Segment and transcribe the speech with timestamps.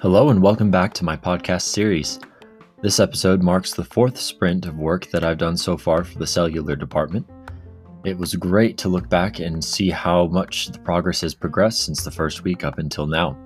[0.00, 2.20] Hello, and welcome back to my podcast series.
[2.80, 6.28] This episode marks the fourth sprint of work that I've done so far for the
[6.28, 7.28] cellular department.
[8.04, 12.04] It was great to look back and see how much the progress has progressed since
[12.04, 13.36] the first week up until now.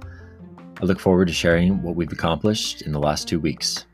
[0.82, 3.86] I look forward to sharing what we've accomplished in the last two weeks.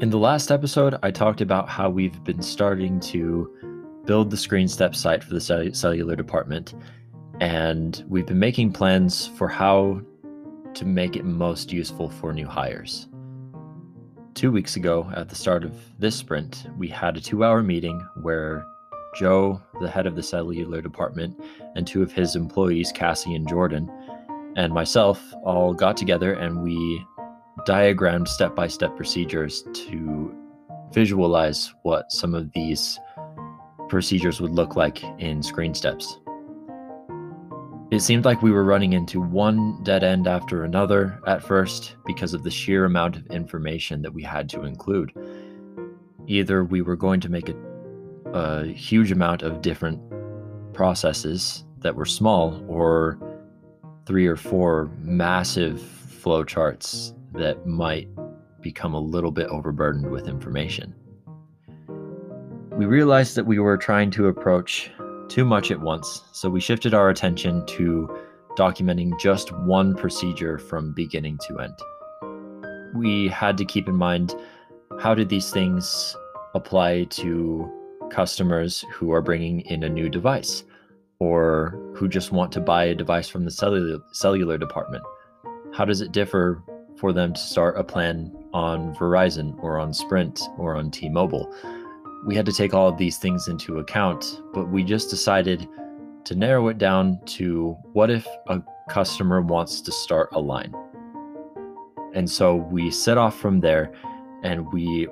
[0.00, 3.52] In the last episode, I talked about how we've been starting to
[4.04, 6.74] build the ScreenStep site for the cell- cellular department,
[7.40, 10.00] and we've been making plans for how
[10.74, 13.08] to make it most useful for new hires.
[14.34, 18.00] Two weeks ago, at the start of this sprint, we had a two hour meeting
[18.22, 18.64] where
[19.16, 21.42] Joe, the head of the cellular department,
[21.74, 23.90] and two of his employees, Cassie and Jordan,
[24.54, 27.04] and myself all got together and we
[27.64, 30.34] diagrammed step by step procedures to
[30.92, 32.98] visualize what some of these
[33.88, 36.18] procedures would look like in ScreenSteps.
[37.90, 42.34] It seemed like we were running into one dead end after another at first because
[42.34, 45.12] of the sheer amount of information that we had to include.
[46.26, 47.54] Either we were going to make a,
[48.34, 50.02] a huge amount of different
[50.74, 53.18] processes that were small, or
[54.04, 58.08] three or four massive flow charts that might
[58.60, 60.94] become a little bit overburdened with information.
[62.72, 64.90] We realized that we were trying to approach
[65.28, 68.08] too much at once, so we shifted our attention to
[68.56, 71.74] documenting just one procedure from beginning to end.
[72.94, 74.34] We had to keep in mind
[75.00, 76.16] how did these things
[76.54, 77.70] apply to
[78.10, 80.64] customers who are bringing in a new device
[81.20, 85.04] or who just want to buy a device from the cellular, cellular department?
[85.78, 86.60] How does it differ
[86.96, 91.54] for them to start a plan on Verizon or on Sprint or on T Mobile.
[92.26, 95.68] We had to take all of these things into account, but we just decided
[96.24, 98.60] to narrow it down to what if a
[98.90, 100.74] customer wants to start a line?
[102.12, 103.92] And so we set off from there
[104.42, 105.06] and we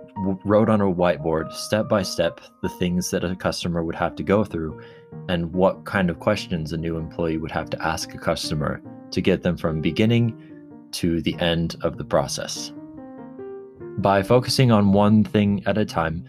[0.45, 4.25] wrote on a whiteboard step by step the things that a customer would have to
[4.25, 4.83] go through
[5.29, 9.21] and what kind of questions a new employee would have to ask a customer to
[9.21, 10.37] get them from beginning
[10.93, 12.73] to the end of the process.
[13.99, 16.25] By focusing on one thing at a time,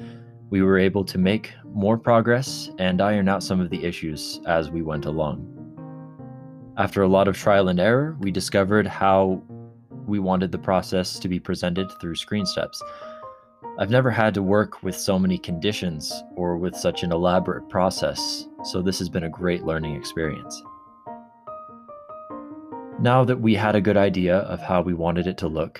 [0.49, 4.69] we were able to make more progress and iron out some of the issues as
[4.69, 5.53] we went along.
[6.77, 9.41] After a lot of trial and error, we discovered how
[10.05, 12.81] we wanted the process to be presented through ScreenSteps.
[13.79, 18.47] I've never had to work with so many conditions or with such an elaborate process,
[18.63, 20.63] so this has been a great learning experience.
[22.99, 25.79] Now that we had a good idea of how we wanted it to look,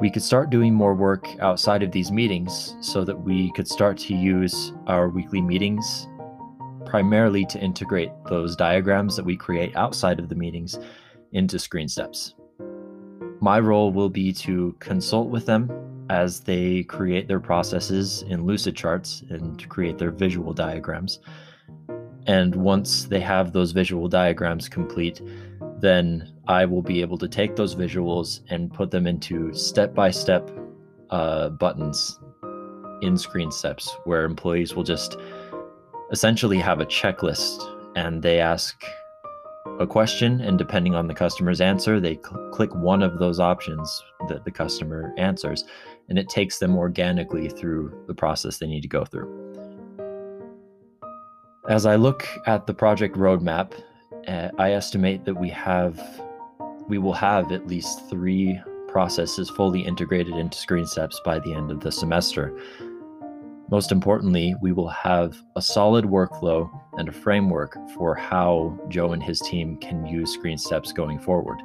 [0.00, 3.96] we could start doing more work outside of these meetings so that we could start
[3.98, 6.08] to use our weekly meetings
[6.84, 10.78] primarily to integrate those diagrams that we create outside of the meetings
[11.32, 12.34] into ScreenSteps.
[13.40, 15.70] My role will be to consult with them
[16.10, 21.18] as they create their processes in Lucidcharts and create their visual diagrams.
[22.26, 25.22] And once they have those visual diagrams complete,
[25.80, 30.10] then I will be able to take those visuals and put them into step by
[30.10, 30.50] step
[31.10, 32.18] buttons
[33.02, 35.18] in ScreenSteps where employees will just
[36.10, 37.60] essentially have a checklist
[37.96, 38.82] and they ask
[39.80, 44.02] a question and depending on the customer's answer they cl- click one of those options
[44.28, 45.64] that the customer answers
[46.08, 49.30] and it takes them organically through the process they need to go through.
[51.68, 53.72] As i look at the project roadmap
[54.28, 55.98] uh, i estimate that we have
[56.88, 61.80] we will have at least three processes fully integrated into ScreenSteps by the end of
[61.80, 62.56] the semester.
[63.70, 69.22] Most importantly, we will have a solid workflow and a framework for how Joe and
[69.22, 71.58] his team can use ScreenSteps going forward.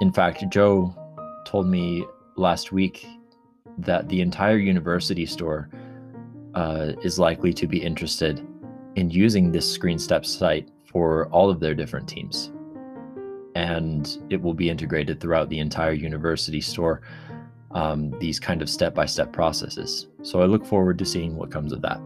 [0.00, 0.94] In fact, Joe
[1.44, 3.06] told me last week
[3.78, 5.68] that the entire university store
[6.54, 8.46] uh, is likely to be interested
[8.94, 12.52] in using this Screen ScreenSteps site for all of their different teams
[13.54, 17.02] and it will be integrated throughout the entire university store.
[17.70, 20.06] Um, these kind of step by step processes.
[20.22, 22.00] So I look forward to seeing what comes of that.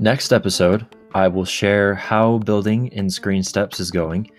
[0.00, 4.30] Next episode, I will share how building in ScreenSteps is going,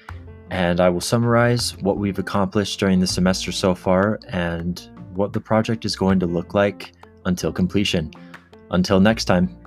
[0.52, 5.40] and I will summarize what we've accomplished during the semester so far and what the
[5.40, 6.92] project is going to look like
[7.24, 8.12] until completion.
[8.72, 9.58] Until next time.